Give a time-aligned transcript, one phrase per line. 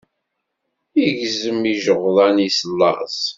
[1.05, 3.19] Igzem ijeɣdan-is laẓ.